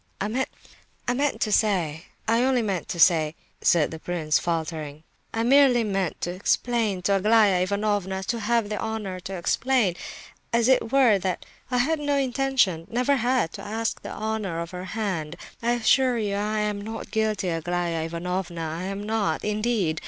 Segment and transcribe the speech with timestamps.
[0.19, 6.19] "I meant to say—I only meant to say," said the prince, faltering, "I merely meant
[6.21, 9.95] to explain to Aglaya Ivanovna—to have the honour to explain,
[10.51, 15.35] as it were—that I had no intention—never had—to ask the honour of her hand.
[15.61, 19.99] I assure you I am not guilty, Aglaya Ivanovna, I am not, indeed.